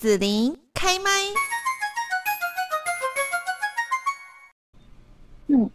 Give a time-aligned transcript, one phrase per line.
[0.00, 1.10] 紫琳开麦。
[5.48, 5.70] 嗯。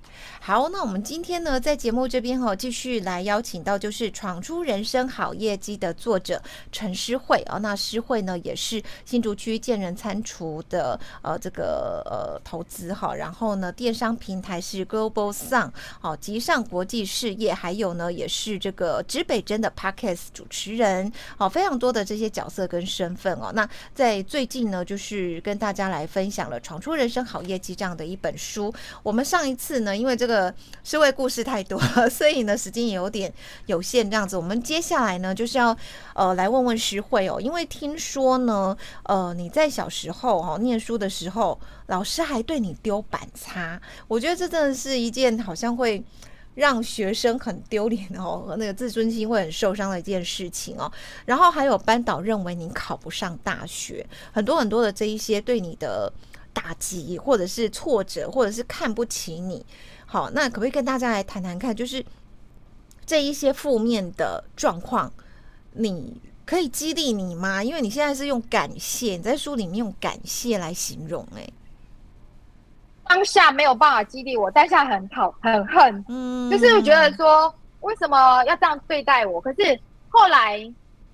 [0.45, 6.39] 好，那我们今天呢，在节目这边哈、哦，继续来邀请到就是《闯出人生好业绩》的作者
[6.71, 7.57] 陈诗慧、哦。
[7.57, 13.15] 那诗慧呢，也是新竹区建仁餐厨的呃这个呃投资哈。
[13.15, 23.51] 然后呢，电商平台是 Global Sun 好，集上国际事业，还有呢，也是这个指北针的 Podcast 主持人，好，非常多的这些角色跟身份哦。
[23.55, 28.71] 那在最近呢，就是跟大家来分享了《闯出人生好业绩》这样的一本书。
[29.01, 30.34] 我们上一次呢，因为这个。
[30.35, 30.53] 呃，
[30.83, 33.33] 诗慧故事太多了， 所以呢，时间也有点
[33.67, 34.09] 有限。
[34.11, 35.75] 这样子，我们接下来呢，就是要
[36.13, 41.57] 呃来问问诗慧哦，因为听说呢，呃，你在小时候哦念书的时候，
[41.87, 46.03] 老师还对你丢板擦，我觉得这真的是一件好像会
[46.53, 50.91] 让学生很丢脸哦，和 那个自尊心会很受伤的一件事情哦。
[51.23, 56.11] 然后还有班导认为你考不上大学，很多很多的这一些对你的
[56.53, 59.65] 打击，或者是挫折，或者是看不起你。
[60.15, 62.01] 好，那可不可以跟大家来谈谈看，就是
[63.05, 65.11] 这一些负面的状况，
[65.73, 67.61] 你可以激励你吗？
[67.61, 71.49] 因为你现在是用感谢，你在书里面用感谢来形容，欸，哎，
[73.09, 79.41] 当下没有办法激励我，当下很讨很恨，嗯，就是我觉得说为什么要这样对待我？
[79.41, 79.77] 可是
[80.07, 80.59] 后来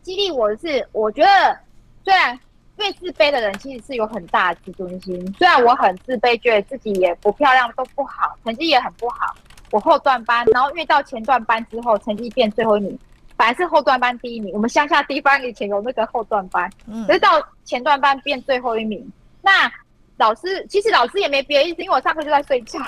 [0.04, 1.58] 激励我的是，我觉得
[2.06, 2.40] 虽然。
[2.82, 5.36] 最自卑的人其实是有很大的自尊心。
[5.38, 9.36] 虽然我很自卑，觉得自己也不漂亮，都不好，成绩也很不好。
[9.70, 12.98] 我后段班，然后越到前段班之后，成绩变最后一名。
[13.38, 19.08] 本来是后段班第一名，我们乡下地方以前有那个后段班，嗯，可是到前段班变最后一名。
[19.44, 19.72] 那
[20.18, 22.80] 老师其实老师也没别的意思，因为我上课就在睡觉，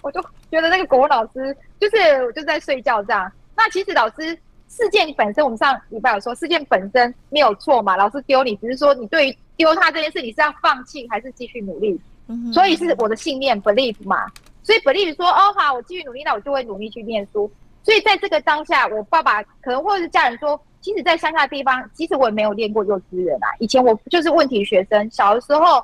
[0.00, 3.30] 我就觉得那个国文老师就是我就在睡觉这样。
[3.54, 4.38] 那其实老师。
[4.68, 11.98] 事件本身，我们上礼拜有说，事件本身没有错嘛，老师丢你，只是说你对于丢他这件事，你是要放弃还是继续努力？
[12.28, 14.26] 嗯，所以是我的信念 believe 嘛，
[14.62, 17.50] 所以 believe 说，哦好，我继续努力，那我就会努力去念书。
[17.82, 23.48] 所以在这个当下，我爸爸可能或者是家人说，即使，在乡下的地方，其实我也没有练过幼稚园啊。
[23.60, 25.82] 以前我就是问题学生，小的时候，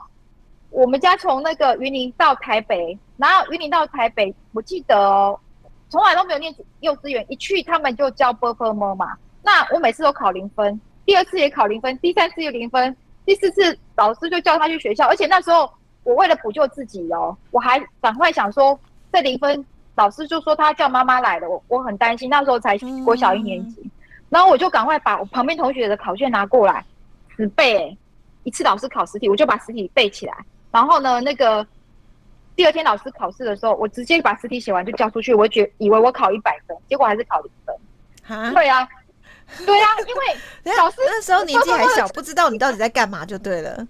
[0.68, 5.40] 我们家从那个云林到台北，然后云林到台北，我记得哦。
[5.88, 9.16] 从来都没有念幼稚园，一去他们就教 perform 嘛。
[9.42, 15.06] 那我每次都考零分，第二次也考零分，第三次又零分，第四次老师就叫他去学校。
[15.06, 15.70] 而且那时候
[16.02, 18.78] 我为了补救自己哦，我还赶快想说，
[19.12, 22.28] 这零分老师就说他叫妈妈来了，我我很担心。
[22.28, 23.88] 那时候才国小一年级，
[24.30, 26.84] 然后我就赶快把我旁边同学的考卷拿过来，
[27.36, 27.96] 只背
[28.42, 30.34] 一次老师考实体，我就把实体背起来。
[30.72, 31.64] 然后呢，那个。
[32.56, 35.34] 第二天老师考试的时候，我直接把试题写完就交出去。
[35.34, 37.74] 我觉以为我考一百分，结果还是考零分。
[38.22, 38.88] 哈，对啊，
[39.66, 43.86] 对啊， 因为老师那时候年纪还小，不知道你到底在干嘛就对了。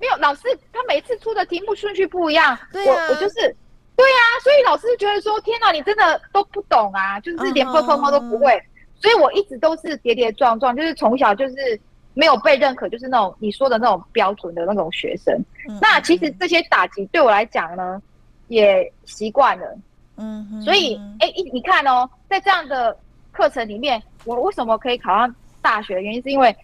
[0.00, 0.42] 没有老师，
[0.72, 2.58] 他每次出的题目顺序不一样。
[2.72, 3.54] 我我就是
[3.96, 8.62] 对啊，所以老师觉得说天哪，你真的都不懂啊，就是连碰碰猫都不会。
[9.00, 11.80] 所以我一直都是跌跌撞撞，就是从小就是。
[12.14, 15.32] 没有被认可，就是那种你说的那种标准的那种学生。
[15.68, 18.02] 嗯、那其实这些打击对我来讲呢，
[18.48, 19.78] 也习惯了。
[20.16, 22.96] 嗯，所以哎，一你看哦，在这样的
[23.30, 25.32] 课程里面，我为什么可以考上
[25.62, 26.02] 大学？
[26.02, 26.54] 原因是因为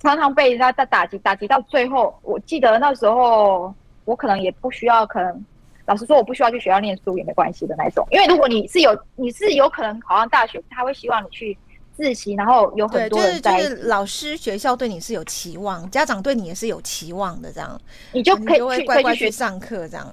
[0.00, 5.44] 常常被人家在打击，打击到最后，我记得那时候我可能也不需要，可能
[5.86, 8.06] 老师说我不需要去学校念书也没关系的那种。
[8.10, 11.56] 因为如果你是有，你是有可能考上大学，他会希望你去。
[11.96, 17.80] 自习，然后有很多人在，就是老师、学校对你是有期望，家长对你也是有期望的，这样
[18.12, 20.06] 你就可以去乖乖去上课，这样。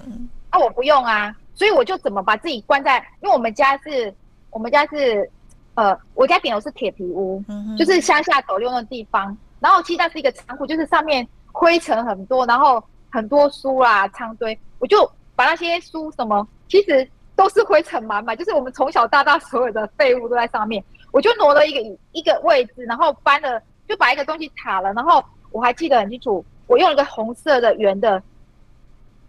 [0.50, 4.12] 啊，我不用啊，所以我就怎么把自己关在，因为我们家是，
[4.50, 5.28] 我们家是，
[5.74, 20.82] 呃，我家顶楼是铁皮屋，嗯，就是乡下斗六的地方，然后其实那是一个仓库，就是上面灰尘很多，然后很多书啦，仓堆，我就把那些书什么，其实都是灰尘满满，就是我们从小到大所有的废物都在上面。
[21.12, 28.22] 我就挪了一个一个位置，然后搬了，就把一个东西卡了，然后我还记得很清楚，我用了一个红色的圆的，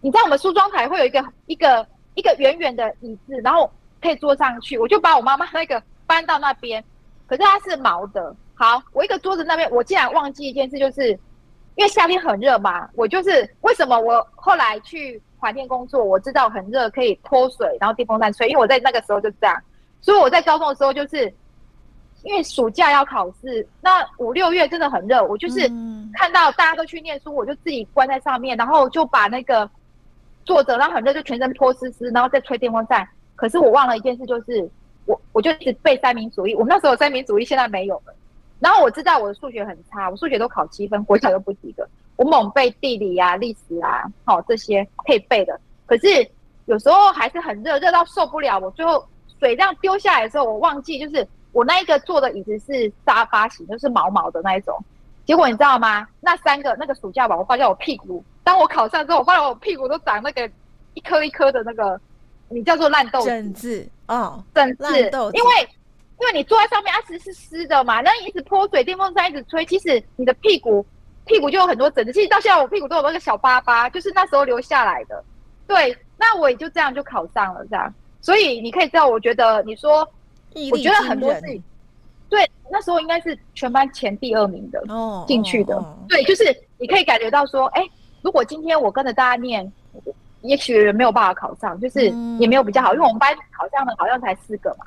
[0.00, 3.68] 你知道我们梳妆台会有一个一个一个圆圆的椅子，然后
[4.00, 6.82] 可以坐上去，我就把我妈妈那个搬到那边，
[7.26, 8.34] 可是它是毛的。
[8.54, 11.10] 好，我一个桌子那边，我竟然忘记一件事，就是
[11.74, 19.60] 因为夏天很热嘛，我就是为什么我后来去环天工作，我知道很热可以脱水，然后电风扇吹，因为我在那个时候就这样，
[20.00, 21.32] 所以我在高中的时候就是。
[22.22, 25.60] 因为暑假要考试，那五六月真的很热，我就是
[26.14, 29.68] 看到大家都去念书，我就自己关在上面，然后就把那个
[30.44, 33.06] 坐着，然后很热就全身脱湿湿，然后再吹电风扇。
[33.34, 34.68] 可是我忘了一件事，就是
[35.06, 38.14] 我我就一直背三民主义，我们那时候有三民主义，现在没有了。
[38.60, 41.84] 然后我知道我的数学很差，我数学都考七分，国小都不及格。
[42.14, 45.58] 我猛背地理啊、历史啊，好、哦、这些可以背的。
[45.86, 46.06] 可是
[46.66, 48.60] 有时候还是很热，热到受不了。
[48.60, 49.04] 我最后
[49.40, 54.76] 水这样丢下来的时候，我忘记就是我那一个坐的椅子是沙发型，就是毛毛的那一种。
[55.24, 56.06] 结果你知道吗？
[56.20, 60.50] 那三个那个暑假吧，我发现我屁股，当我考上之后，我发现我屁股都长那个
[60.94, 62.00] 一颗一颗的那个，
[62.48, 64.84] 你叫做烂豆疹子哦，疹子，
[65.32, 65.68] 因为
[66.20, 70.84] 因为你坐在上面，它其实是湿的嘛，那你一直泼水，电风扇一直吹，其实你的屁股
[71.24, 72.12] 屁股就有很多疹子。
[72.12, 75.22] 其实到现在我屁股都有那个小疤疤，就是那时候留下来的。
[75.68, 77.92] 对，那我也就这样就考上了，这样。
[78.20, 80.08] 所以你可以知道，我觉得你说，
[80.70, 81.62] 我觉得很多事情。
[82.28, 85.84] 对，那时候应该是全班前第二名的哦，进去的。
[86.08, 86.44] 对，就是
[86.78, 87.86] 你可以感觉到说，哎，
[88.22, 89.70] 如果今天我跟着大家念，
[90.40, 92.06] 也许没有办法考上，就是
[92.38, 94.86] 也没有比较好，因为我们班考上的好像才四个嘛，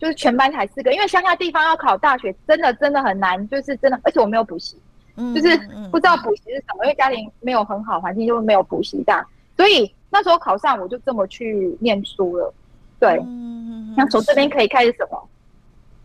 [0.00, 0.92] 就是全班才四个。
[0.92, 4.76] 因为乡下地方要考大学，真的真的很难，就是真的，而且我没有补习，
[5.16, 5.56] 就是
[5.92, 9.24] 不知道补习是什么，因为家庭没有很好环境，就没有补习这样。
[9.56, 12.52] 所以那时候考上，我就这么去念书了。
[12.98, 13.18] 对，
[13.96, 15.28] 那从这边可以开始什么？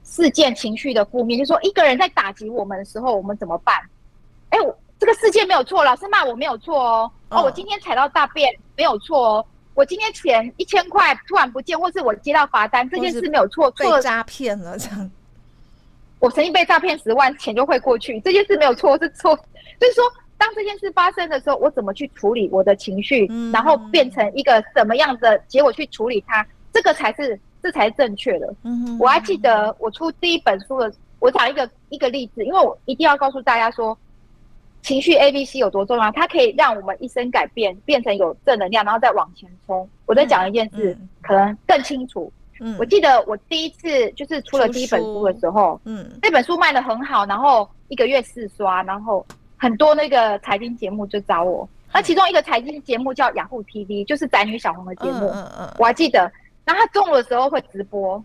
[0.04, 3.76] 事件情绪的负面，就是说一个人在打击我们的时候，我们怎么办？
[4.50, 7.12] 哎，我这个事件没有错，老师骂我没有错哦。
[7.30, 9.46] 哦，我今天踩到大便没有错哦。
[9.74, 13.72] 我今天钱一千块突然不见，或是我接到罚单，这件事没有错。
[13.72, 15.10] 被诈骗了这样。
[16.20, 19.34] 我曾经被诈骗十万，钱就会过去，这件事没有错，是错。
[19.80, 20.04] 就是说，
[20.38, 27.40] 当这件事发生的时候，我怎么去处理我的情绪，嗯、然后变成一个什么样的结果去处理它，这个才是。
[27.64, 28.52] 这才是正确的。
[28.64, 33.96] 嗯哼，我还记得我出第一本书的，我讲一个一个例子，因为我一定要告诉大家说，
[34.82, 39.88] 情绪 ABC 有多重要，它可以让我们一生改变，变成有正能量，然后再往前冲。
[40.08, 42.34] 我在讲一件事，嗯、可能更清楚。
[42.60, 49.24] 嗯，我记得我第一次就是出了第一本书的时候，嗯，那本书卖的很好，然后一个月四刷，然后
[49.56, 56.32] 很多那个财经节目就找我，那其中一个财经节目叫雅虎 TV，就是宅女小红的节目，嗯嗯嗯，我还记得。
[56.66, 58.24] 然后他中午的时候会直播，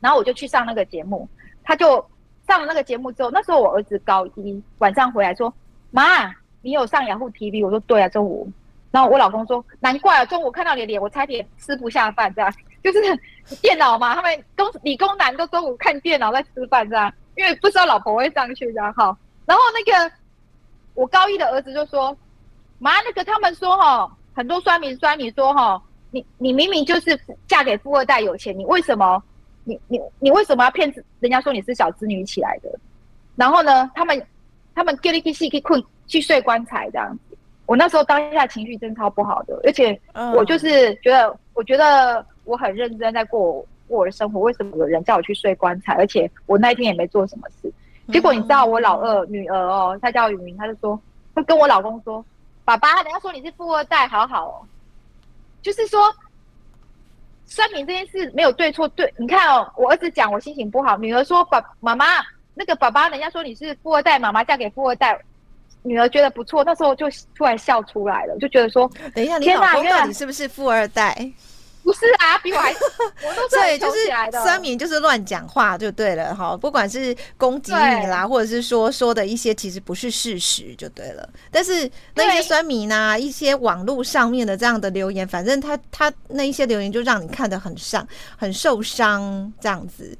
[0.00, 1.28] 然后我就去上那个节目。
[1.64, 2.04] 他就
[2.46, 5.52] 上了那个节目之后，那时候我儿子高一，晚上回来说
[5.92, 6.26] ：“妈，
[6.60, 8.50] 你有上雅虎 TV？” 我说：“对啊，中午。”
[8.90, 12.52] 然后我老公说：“难怪啊，中午看到你的脸，我差点吃不下饭。”这样
[12.82, 13.00] 就是
[13.60, 19.16] 电脑嘛，他们工理工男都中午看电脑在吃饭这样，因为不知道老婆会上去这样哈。
[19.46, 20.12] 然后那个
[20.94, 22.16] 我高一的儿子就说
[22.80, 25.80] ：“妈，那个他们说哈，很多酸民酸你说哈。”
[26.12, 27.18] 你你明明就是
[27.48, 29.20] 嫁给富二代有钱，你为什么
[29.64, 32.70] 你你你为什么要骗人家说你是小资女起来的？
[33.34, 34.26] 然后呢，他们
[34.74, 37.36] 他们叫你去去困去睡棺材这样子。
[37.64, 39.98] 我那时候当下情绪真超不好的，而且
[40.34, 45.94] 我就是觉得，我觉得我很认真在过过我的生活，为什么有人叫我去睡棺材？
[45.94, 47.72] 而且我那一天也没做什么事。
[48.12, 51.00] 结果你知道我老二女儿哦，她叫雨明，她就说，
[51.34, 52.22] 她跟我老公说，
[52.64, 54.54] 爸爸，人家说你是富二代，好好哦。
[55.62, 56.12] 就是说，
[57.46, 62.06] 酸民这件事没有对错，对，你看哦，我儿子讲我心情不好，女儿说爸妈妈
[62.54, 65.18] 那个爸爸，人家说你是富二代，妈妈嫁给富二代，
[65.82, 71.32] 女儿觉得不错，那时候就突然笑出来了，就觉得说，等一下，你老公到底是不是富二代？
[71.82, 72.72] 不是啊，比我还，
[73.26, 81.28] 我都对就是酸民就是乱讲话就对了哈，不管是攻击你啦，或者是说说的一些其实不是事实就对了。
[81.50, 90.16] 但是那些酸民啊，一些网络上面的这样的留言，反正他他那一些留言就让你看得很伤，很受伤这样子。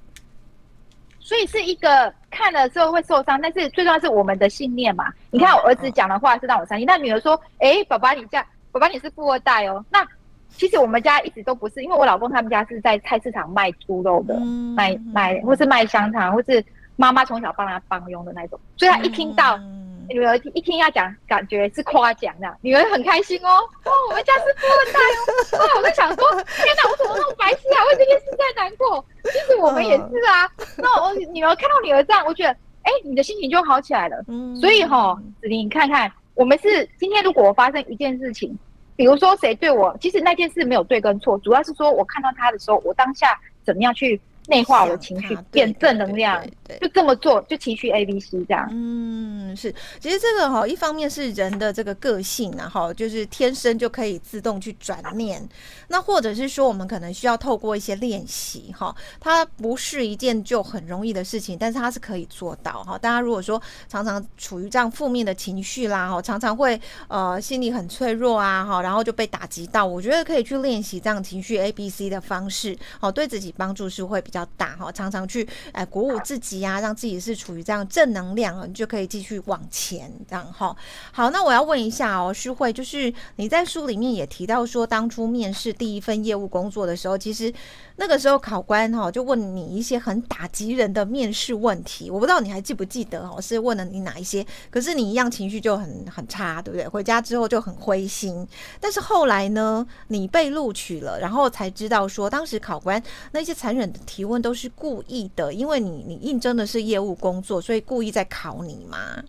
[1.20, 5.06] 所以是一个看了之后会受伤，但是最重要是我们的信念嘛。
[5.30, 10.06] 你看我儿子讲的话是让我伤心，那女儿说：“哎，爸爸你这样，爸爸你是富二代哦。”那
[10.56, 16.64] 其实我们家一直都不是，因为我老公他们家是在菜市场卖猪肉的，嗯、卖卖或是卖香肠，或是
[16.96, 23.48] 妈妈从小帮他帮佣的那种，所以他一听到、嗯、女儿一听要讲，感觉是夸奖这样，女儿很开心哦。
[23.84, 25.64] 哇，我们家是富二代哦。
[25.64, 27.84] 哇，我在想说，天哪，我怎么那么白痴啊？
[27.88, 29.04] 为这件事在难过。
[29.24, 30.46] 其实我们也是啊。
[30.58, 32.50] 嗯、那我女儿看到女儿这样，我觉得，
[32.82, 34.22] 哎，你的心情就好起来了。
[34.28, 38.56] 嗯、所以哈、哦，子琳，你看看，我们是今天如果我发生一件事情。
[39.02, 46.44] 比如说谁对我，其实那件事没有对跟错，主要是说我看到他的时候，我当下怎么样去内化我的情绪，变正能量，
[46.80, 48.68] 就这么做，就情绪 A B C 这样。
[48.72, 55.48] 嗯，是，其实这个哈，一方面是人的这个个性，然后就是天生就可以自动去转念，
[55.88, 62.98] 那或者是说我们可能需要透过一些练习哈，它不是一件就很容易的事情，但是它是可以做到哈。
[62.98, 80.74] 大家如果说常常处于这样负面的情绪啦，哈，常常会呃心里很脆弱啊，哈，然后就被打击到，我觉得可以去练习这样情绪 A B C 的方式，好，对自己帮助是会比较大哈，常常去哎鼓舞自己、啊，让自己是处于这样正能量啊，你就可以继续往前这样哈。
[81.12, 87.52] 好，那我要问一下哦，诗慧，就是你在书里面也提到说，当初面试第一份业务工作的时候，其实
[88.02, 94.44] 那个时候考官哈就问你一些很打击人的面试问题，我不知道你还记不记得哦，是问了你哪一些？
[94.70, 96.88] 可是你一样情绪就很很差，对不对？
[96.88, 98.44] 回家之后就很灰心。
[98.80, 109.22] 但是后来呢，你被录取了，然后才知道说，当时考官那些残忍的提问都是故意的，因为你你应征的是业务工作，所以故意在考你嘛。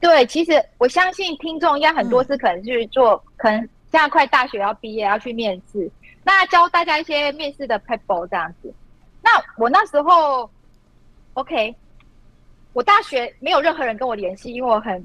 [0.00, 3.60] 对，其实我相信听众应该很多是可能去做，嗯、可能
[3.92, 5.90] 现在快大学要毕业要去面试，
[6.30, 8.72] 那教大家一些面试的 people 这样子。
[9.20, 10.48] 那我那时候
[11.34, 11.74] ，OK，
[12.72, 15.04] 我大学没有任何人跟我联系，因为我很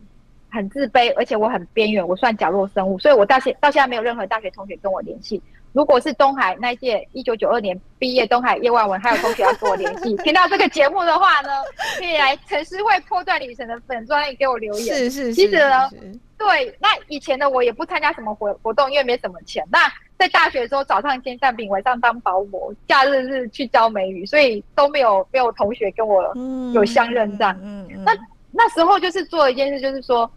[0.51, 5.41] 很自卑，而且我很边缘，我算角落生物，所以我到现到现在没有任何大学同学跟我联系。
[5.74, 11.50] 如果是东海那一届一九九二年毕业，东海叶万文还有同学要跟我联系， 听到这个节目的话呢，
[11.98, 14.96] 可以来陈诗慧破断旅程的粉专页给我留言。
[14.96, 15.34] 是是是。
[15.34, 15.89] 其实呢，
[16.38, 19.65] 对，那以前的我也不参加什么活活动，因为没什么钱。
[19.70, 26.34] 那在大学的时候，早上煎蛋饼，晚上当保姆，假日是去教美语，所以都没有没有同学跟我
[26.74, 27.57] 有相认这样。
[27.62, 28.03] 嗯嗯。
[28.03, 28.13] 那
[28.51, 30.29] 那时候就是做一件事，就是说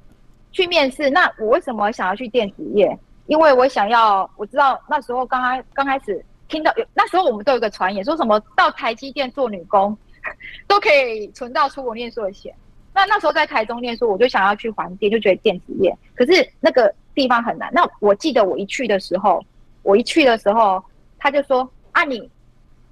[0.51, 1.09] 去面试。
[1.11, 2.99] 那我为什么想要去电子业？
[3.27, 9.97] 因为我想要，我知道那时候刚开刚开始听到有，那时候我们都有个传言，说什么到台积电做女工，
[10.67, 12.53] 都可以存到出国念书的钱。
[12.95, 17.71] 那那时候在台中念书，我就想要去环电，就觉得电子业，可是那个地方很难。
[17.73, 19.41] 那我记得我一去的时候，
[19.89, 20.85] 我一去的时候，
[21.19, 22.31] 他就说啊，你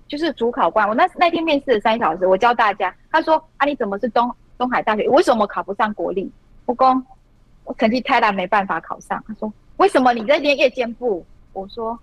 [0.08, 0.88] 就是主考官。
[0.88, 2.94] 我那那天面试了三小时，我教大家。
[3.12, 5.06] 他说啊，你怎么是东东海大学？
[5.10, 6.30] 为什么考不上国立？
[6.64, 7.06] 我讲
[7.64, 9.22] 我成绩太烂，没办法考上。
[9.28, 9.52] 他说。
[9.76, 11.22] 为什么你在练夜间部？
[11.52, 11.98] 我说，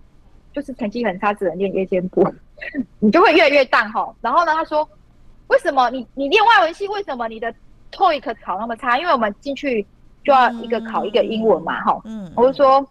[0.54, 2.24] 就是成绩很差，只能练夜间部，
[3.00, 4.16] 你就会越来越淡吼。
[4.22, 4.88] 然后呢，他说，
[5.48, 6.88] 为什么你你练外文系？
[6.90, 7.52] 为什么你的
[7.92, 9.00] TOEIC 考那么差？
[9.00, 9.84] 因为我们进去
[10.24, 12.00] 就要一个考一个英文嘛，哈。
[12.06, 12.32] 嗯。
[12.36, 12.88] 我就说，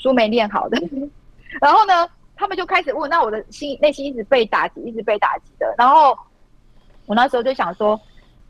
[0.00, 0.80] 书没练好的。
[1.60, 5.74] 然后呢，他们就开始问，那我的心内心一直被打击，一直被打击的。
[5.76, 6.16] 然后
[7.06, 8.00] 我那时候就想说，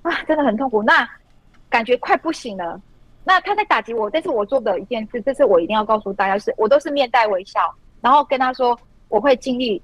[0.03, 1.09] 啊，真的很痛苦，那
[1.69, 2.81] 感觉快不行了。
[3.25, 7.61] 那他在打击我，但是我做的一件事，这是我一定要告诉大家是，我都是面带微笑，
[8.01, 8.79] 然后跟他说
[9.09, 9.81] 我会尽力，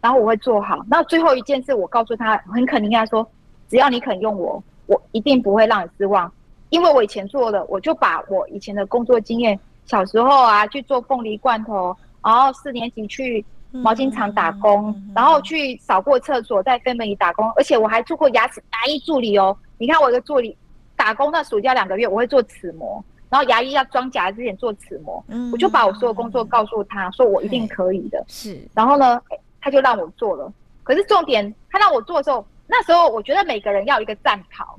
[0.00, 0.84] 然后我会做好。
[0.88, 3.26] 那最后一件事，我告诉他很肯定，他说
[3.68, 6.30] 只要你肯用我，我一定不会让你失望，
[6.70, 9.58] 因为我以前做的，我就把我以前的工作经验，
[9.90, 19.56] 小时候啊去做凤梨罐头，然后四年级去毛巾厂打工，然后去扫过厕所，在飞门里打工，而且我还做过牙齿牙医助理哦。
[19.78, 20.56] 你看我一个助理。
[20.96, 28.22] 打工那暑假两个月，我会做齿模，然后牙医要装假之前做齿模，嗯，我就把我所有工作告诉他，说我一定可以的。
[28.28, 29.18] 是，然后呢，
[29.62, 30.52] 他就让我做了。
[30.82, 34.76] 可是重点，他让我做的时候，那时候我觉得每个人要有一个战袍，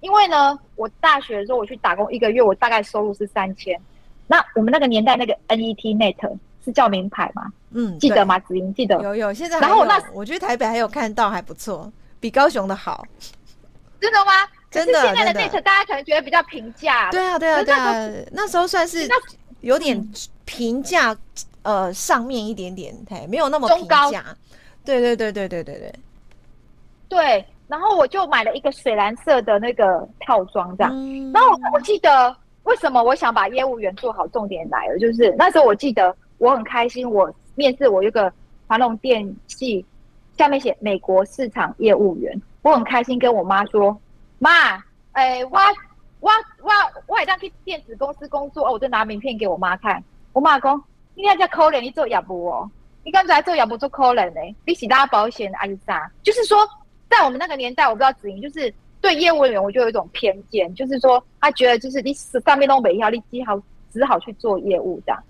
[0.00, 3.80] 因为呢，我大学的时候我去打工一个月，我大概收入是三千。
[4.26, 7.52] 那我们那个年代那个 NET Net 是叫名牌吗？
[7.72, 8.38] 嗯，记得吗？
[8.40, 9.00] 子英记得？
[9.02, 9.58] 有有，现在。
[9.60, 13.04] 然后那我觉得台北还有看到还不错，比高雄的好。
[14.00, 14.32] 真的吗？
[14.70, 17.10] 真的，现在的 Net 大家可能觉得比较平价。
[17.10, 19.08] 对啊，对啊，对啊，那时候算是
[19.60, 20.08] 有点
[20.44, 21.16] 平价，
[21.62, 24.24] 呃，上面一点点，嘿，没有那么平价。
[24.84, 25.94] 对对对对对对对。
[27.08, 30.92] 对，然后我就买了一个水蓝色的那个套装，这样。
[31.32, 38.32] 然后我记得为什么我想把业务员做好，重点来了，就是那时候我记得我很开心，我面试我一个
[38.66, 39.84] 华龙电器，
[40.36, 43.96] 下面写美国市场业务员，我很开心跟我妈说。
[44.38, 45.58] 妈，哎、我
[46.18, 46.30] 我
[46.62, 46.70] 我
[47.06, 50.02] 我还当去电子公司工作哦，我就拿名片给我妈看。
[50.32, 50.82] 我妈讲，
[51.14, 52.68] 你那叫可怜，你做业务哦，
[53.04, 54.40] 你刚才做业务做可怜呢？
[54.66, 56.10] 你是拉保险还是啥？
[56.24, 56.58] 就是说，
[57.08, 63.60] 在我们那个年代，我不知道子莹，就是对业务人员我就有一种偏见，就是说他觉得就是你上面都没要，你只好
[63.92, 65.22] 只好去做业务这样。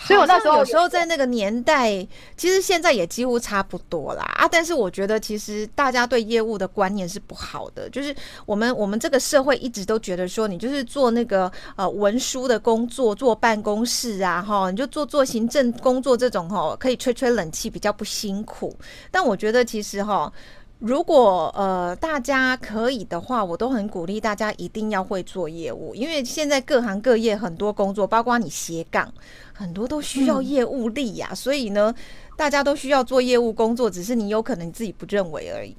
[0.00, 1.90] 所以我那时候有时候在那个年代，
[2.36, 4.46] 其实现在也几乎差不多啦啊！
[4.48, 8.14] 但是我觉得其实大家对业务的观念是不好的，就是
[8.46, 18.72] 我们我们这个社会一直都觉得说，你就是做那个呃文书的工作，坐办公室啊，哈，你就做做行政工作这种哈，可以吹吹冷气，比较不辛苦。
[19.10, 20.32] 但我觉得其实哈。
[20.80, 29.12] 如果呃大家可以的话，我都很鼓励大家一定要会做业务，因为现在各行各业很多工作，包括你斜杠，
[29.52, 31.36] 很多都需要业务力呀、啊嗯。
[31.36, 31.92] 所以呢，
[32.36, 35.76] 大家都需要做业务工作，只是你有可能你自己不认为而已。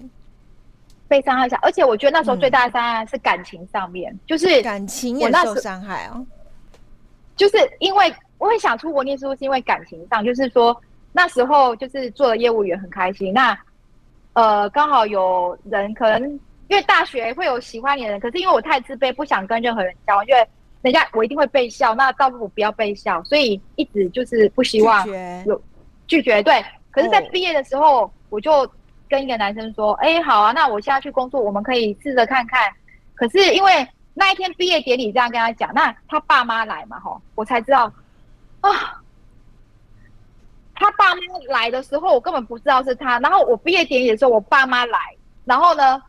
[1.07, 6.21] 被伤害下，而且我觉得那时候最大的伤害是感情上面，嗯、就是感情也受伤害啊。
[7.37, 10.75] 就是因为我会想出国念书，是因为感情上，就是说
[11.13, 13.57] 那时候就是做了业务员很开心，那。
[14.39, 16.31] 呃，刚好有人可能
[16.69, 20.47] 因为大学会有喜欢你的人，可是因为我太自卑，不想跟任何人交往，因为
[20.81, 25.05] 人家我一定会被笑，那倒不如不要被笑，所以一直就是不希望
[25.45, 25.61] 有
[26.07, 26.41] 拒绝。
[26.41, 28.65] 对，可是，在毕业的时候，哦、我就
[29.09, 32.71] 跟一个男生说：“哎，好啊，那我现在去工作，我们可以试着看看。”
[33.15, 37.91] 可是因为那一天毕业典礼这样跟他讲，那他爸妈来嘛，吼，我才知道
[38.61, 39.01] 啊。
[40.79, 43.19] 他爸妈来的时候，我根本不知道是他。
[43.19, 44.97] 然后我毕业典礼的时候，我爸妈来，
[45.43, 46.01] 然后呢，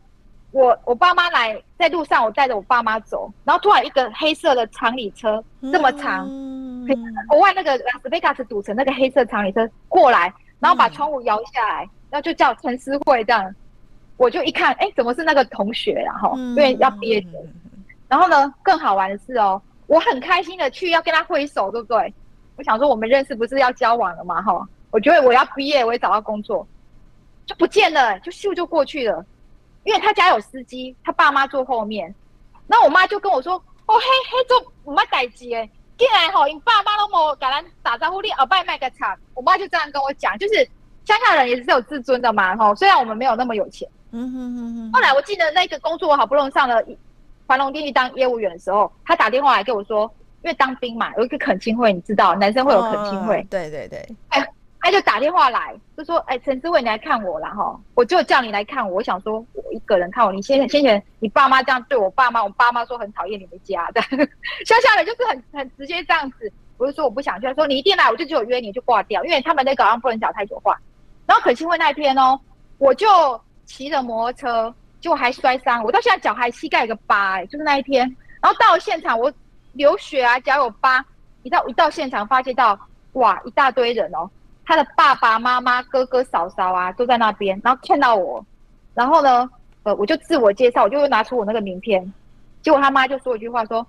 [0.52, 6.86] 我我爸妈来，在路上我带着我爸妈走，然后突然一个黑色的长礼车这么长，嗯、
[7.28, 13.54] 国外那个拉斯维加斯赌城那个黑色长礼车过来，然后把窗户摇下来，然后就叫陈思慧这样，
[14.16, 15.94] 我就一看，哎，怎么是那个同学？
[15.94, 17.48] 然后因为要毕业典礼，
[18.08, 22.14] 然后呢，更好玩的是哦，我很开心的去要跟他挥手，对不对？
[22.60, 24.42] 我想说，我们认识不是要交往了嘛？
[24.42, 26.66] 哈，我觉得我要毕业，我也找到工作，
[27.46, 29.24] 就不见了，就咻就过去了。
[29.84, 32.14] 因为他家有司机，他爸妈坐后面。
[32.66, 33.54] 那我妈就跟我说
[33.86, 40.56] ：“哦，嘿，嘿，做唔乜代志诶，进来吼，因爸妈都冇跟咱打招呼，你后拜卖个惨。”我妈就这样跟我讲，就是
[41.06, 42.74] 乡下人也是有自尊的嘛，哈。
[42.74, 44.92] 虽然我们没有那么有钱，嗯哼哼哼。
[44.92, 46.84] 后来我记得那个工作，我好不容易上了
[47.46, 50.12] 环龙电力当业务员的时候，他打电话来跟我说。
[50.42, 53.40] 因为当兵嘛，有一个恳亲会，你知道，男生会有恳亲会。
[53.40, 54.46] 哦、对对对，哎，
[54.80, 58.96] 他就打电话来，就说：“哎，陈志伟，你来看我了哈，我就叫你来看我。
[58.96, 64.00] 我想说，我一个人看我，你先先前你爸妈这样对我爸妈，我爸妈说很讨厌你们家的，
[64.64, 66.50] 乡下人就是很很直接这样子。
[66.78, 70.74] 我就说我不想去，他说你一定来，我就只有约你就挂掉，因为他们那个好像不能讲太久话。
[71.26, 72.40] 然后恳亲会那一天哦，
[72.78, 73.06] 我就
[73.66, 78.08] 骑着摩托车，结果还摔伤，我到现在脚还膝盖有个疤，哎，就是那一天。
[78.40, 79.30] 然后到了现场，我。
[79.72, 81.04] 流血啊，脚有疤。
[81.42, 82.78] 一到一到现场，发现到
[83.12, 84.28] 哇，一大堆人哦，
[84.66, 87.58] 他的爸爸妈妈、哥哥嫂嫂啊，都在那边。
[87.64, 88.44] 然后看到我，
[88.92, 89.48] 然后呢，
[89.84, 92.12] 呃，我就自我介绍，我就拿出我那个名片。
[92.60, 93.86] 结果他妈就说一句话说：“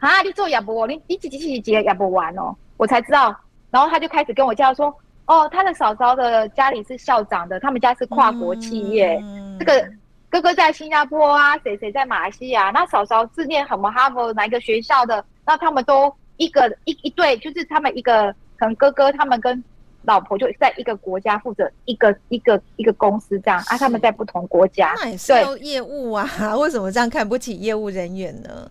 [0.00, 3.32] 啊，你做亚博，你你几几几几亚博完哦。”我才知道。
[3.70, 4.92] 然后他就开始跟我介绍说
[5.26, 9.88] ：“哦，他的嫂嫂的家里是校长的，他们家是跨国企业，嗯、这个。”
[10.30, 12.70] 哥哥在新加坡啊，谁谁在马来西亚？
[12.70, 15.24] 那嫂嫂自念什么哈佛哪一个学校的？
[15.46, 19.64] 那他们都一个一一对，就是他们一个可能哥哥他们跟
[20.02, 24.94] 老婆就在一个国家负责一个一个一个公司这样啊，他们在不同国家。
[24.98, 28.70] 那也是业务啊， 为什么这样看不起业务人员呢？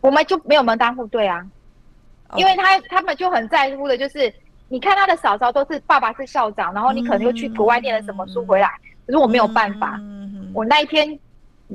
[0.00, 1.44] 我们就没有门当户对啊
[2.36, 4.32] 因为他他们就很在乎的就是，
[4.68, 9.96] 你看他的嫂嫂都是爸爸是校长，然后你可能又去国外念了什么书回来，嗯、可是我没有办法。
[10.00, 10.15] 嗯
[10.56, 11.06] 我那一天，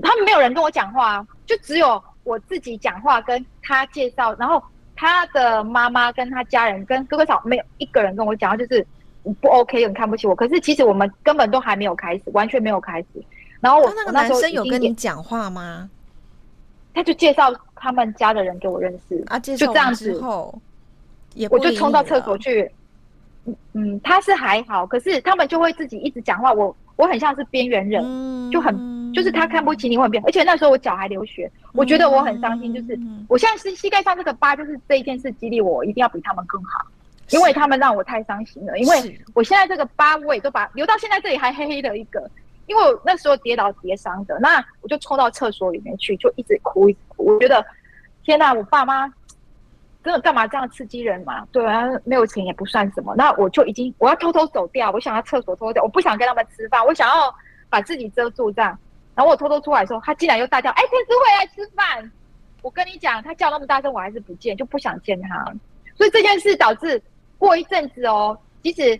[0.02, 4.62] 他们没有人跟我讲话，就只有我自己讲话跟他介绍，然后
[4.96, 8.84] 他的妈妈跟他家人跟哥哥嫂没有一个人跟我讲话，就是
[9.40, 10.36] 不 OK，很看不起我。
[10.36, 13.08] 可是其实我们根本都还没有开始，完全没有开始。
[13.60, 15.88] 然后我那个男生有跟你讲话吗？
[16.92, 20.60] 他就介绍他们家的人给我认识啊，介绍就这样子后，
[21.52, 22.72] 我就冲到厕所去。
[23.74, 26.76] 嗯，他是还好，可是他们就会自己一直讲话，我。
[26.96, 32.74] 我很像是边缘人，嗯、就很就是他看不起你，我很边，而且那时候我脚还流血，嗯、我觉得我很伤心。
[32.74, 36.86] 就是我现在是膝盖上这个疤，就是这一件事激励我一定要比他们更好，
[37.30, 38.78] 因为他们让我太伤心了。
[38.78, 42.30] 因为我现在这个疤，我也都把留到现在这里还黑黑的一个，
[42.68, 47.26] 因为我那时候跌倒跌伤的，那我就冲到厕所里面去，就一直哭一直哭。
[47.26, 47.66] 我觉得
[48.24, 49.12] 天哪，我爸妈。
[50.04, 51.46] 真的干嘛这样刺激人嘛？
[51.52, 53.14] 对啊，没有钱也不算什么。
[53.16, 57.34] 那我就已经我要偷偷走掉，我想要厕所偷偷掉，我不想跟他们吃饭，我想要
[57.70, 58.78] 把自己遮住这样。
[59.14, 62.12] 然后我偷偷出来的时候，他竟然又大叫：“哎，陈诗慧来吃饭！”
[62.64, 65.46] 我跟你讲，他叫那么大声，我还是不见，就不想见他。
[65.96, 67.00] 所以这件事导致
[67.38, 69.00] 过一阵子哦，即使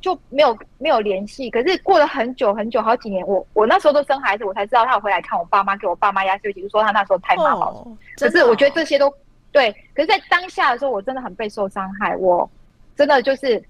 [0.00, 7.78] 就没有没有联系，可是过了很久很久好几年，我我那时候都生孩子，我才知道他有回来看我爸妈，给我爸妈压岁钱，就说他那时候太妈宝了。
[7.78, 9.12] 哦，可是我觉得这些都。
[9.54, 12.16] 对，可是，在当下的时候，我真的很被受伤害。
[12.16, 12.50] 我
[12.96, 13.62] 真的就是，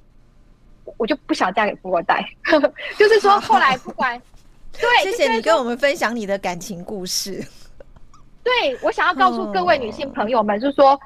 [0.97, 2.27] 我就不想嫁给富二代。
[2.97, 4.19] 就是说，后来不管，
[4.73, 7.47] 对，谢谢你跟我们分享你的感情故事。
[8.43, 10.99] 对，我想要告诉各位女性朋友们，就是说，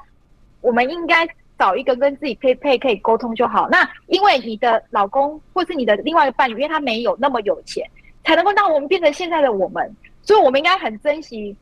[0.61, 3.67] 我们应该找一个跟自己配配可以沟通就好。
[3.67, 7.85] 那因为你的老公或是你的另外一个伴侣，因为他没有那么有钱，
[8.23, 9.93] 才能够让我们变成现在的我们。
[10.23, 11.53] 所以，我们应该很珍惜，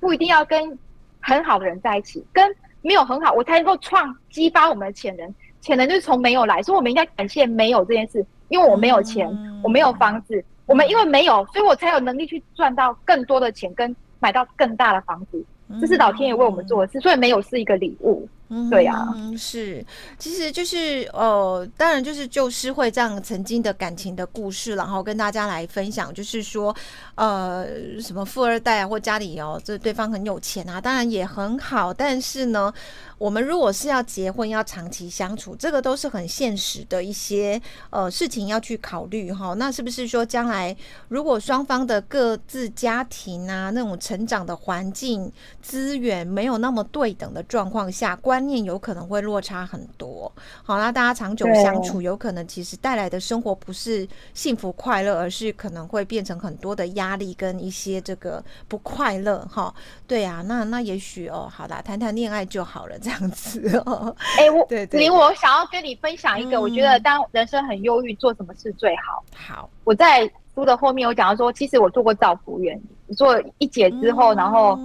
[0.00, 0.78] 不一定要跟。
[1.20, 5.34] 很好的人在一起，跟没有很好，我才能够创激发我们的潜能。
[5.60, 15.44] 潜能就是从没有来，所以我们应该感谢没有这件事，因为我没有钱，嗯、我没有房子，我们因为没有，所以我才有能力去赚到更多的钱，跟买到更大的房子。
[15.80, 18.26] 这是老天爷为我们做的事，所以没有是一个礼物。
[18.48, 19.84] 嗯，对呀、啊，是，
[20.18, 26.74] 其实就是呃，当然就是就诗会这样曾经的感情的故事，然后跟大家来分享，就是说
[27.14, 27.66] 呃，
[28.00, 32.72] 什么富二代啊，或家里哦，这对方很有钱啊，当然也很好，但是呢。
[33.18, 39.54] 我们如果是要结婚，要长期相处，这个都是很现实的一些呃事情要去考虑哈。
[39.54, 40.76] 那是不是说将来
[41.08, 50.30] 如果双方的各自家庭啊，那种成长的环境资源没有那么对等的状况下，观念有可能会落差很多。
[50.62, 59.74] 好，那大家长久相处，有可能其实带来的生活不是幸福快乐，而是可能会变成很多的压力跟一些这个不快乐哈。
[60.06, 62.96] 对啊，那那也许哦，好啦，谈谈恋爱就好了。
[63.00, 69.24] 这样子哦，哎、欸，我 对对，林，我想要跟你分享一个，我觉得当人生很忧郁，做什么事最好？
[69.34, 72.80] 好，我在书的后面有讲到说，其实我做过造福员，
[73.16, 74.78] 做一姐之后，然后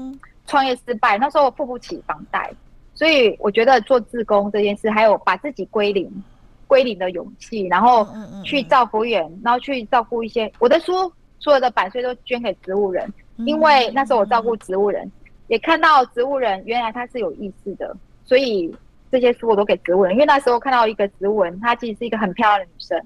[0.48, 2.52] 创业失败，那时候我付不起房贷，
[2.96, 6.10] 所以我觉得做自工这件事，还有把自己归零、
[6.68, 8.08] 归零的勇气，然后
[8.44, 15.12] 去造福员，然后去照顾一些我的书，所有的版税都捐给植物人，因为那时候我照顾植物人，
[15.48, 17.96] 也看到植物人原来他是有意识的。
[18.26, 18.74] 所以
[19.12, 23.00] 这些书我都给植物人，因为那时候看到一个植物人，她其实是一个很漂亮的女生，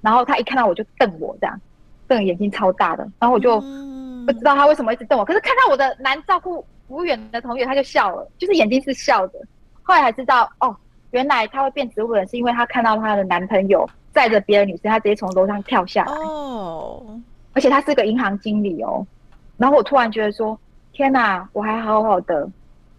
[0.00, 1.60] 然后她一看到我就瞪我这样，
[2.06, 3.60] 瞪眼睛超大的，然后我就
[4.24, 9.40] 不知道她为什么一直瞪我，可是看到我的难照顾服务员的同学，他就笑了，就是眼睛是笑的。
[9.82, 10.76] 后来才知道哦，
[11.12, 17.18] 原来她会变植物人是因为她看到她的男朋友载着别的女生，她直接从楼上跳下来哦，
[17.54, 19.06] 而且她是个银行经理哦，
[19.56, 20.58] 然后我突然觉得说，
[20.92, 22.46] 天哪，我还好好的。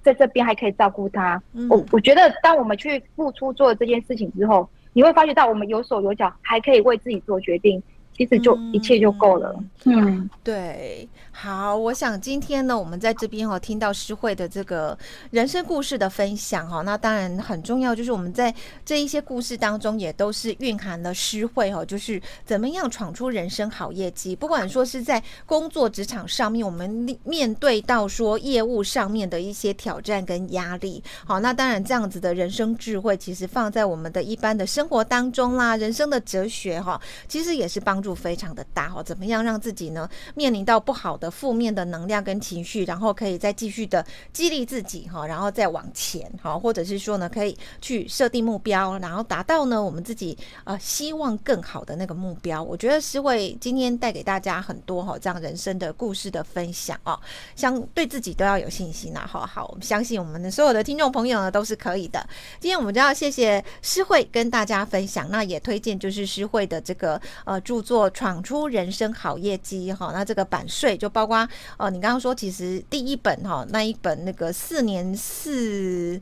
[0.01, 7.81] 在这边还可以照顾他，嗯、我我觉得，当我们去付出做这件事情之后，你会发觉到我们有手有脚，还可以为自己做决定。
[8.15, 9.55] 其实就一切就够了。
[9.85, 14.95] 嗯，对，好，我想今天呢，我们在这边哈听到诗慧的这个
[15.31, 18.53] 人生故事的分享哈，那当然很重要，就是我们在
[18.85, 24.35] 这一些故事当中也都是蕴含了诗慧哈，就是怎么样闯出人生好业绩。
[24.35, 38.02] 不管说是在工作职场上面，我们面对到说业务上面的一些挑战跟压力，好，那当然这样子的人生智慧，其实放在我们的一般的生活当中啦，人生的哲学哈，其实也是帮。
[38.03, 52.61] 助非常的大哦，怎么样让自己呢面临到不好的负面的能量跟情绪，然后可以再继续的激励自己哈，然后再往前哈，或者是说呢可以去设定目标，然后达到呢我们自己呃希望更好的那个目标。
[52.61, 57.17] 我觉得诗慧今天带给大家很多哈这样人生的故事的分享哦，
[57.55, 59.25] 相对自己都要有信心呐。
[59.25, 62.27] 好好，我们相信我们的所有的听众朋友呢都是可以的。
[62.59, 67.92] 今天我们就要谢谢诗慧跟大家分享，那也推荐就是诗慧的这个呃著作。
[67.93, 76.19] 做闯出人生好业绩哈，那这个版税就包括呃，你刚刚说其实第一本哈，那一本那个四年四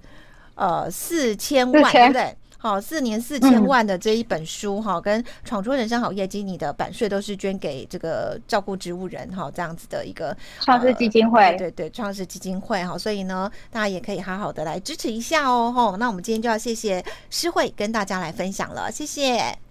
[0.55, 2.35] 呃四千万对不对？
[2.57, 15.95] 好，四年四千万的这一本书哈，嗯、跟闯出人生好业绩，你的版税都是捐给这个照顾植物人哈，这样子的一个创世基金会，对对，创世基金会哈，所以呢，大家也可以好好的来支持一下哦哈。
[15.97, 19.70] 那我们今天就要谢谢诗慧跟大家来分享了，谢谢。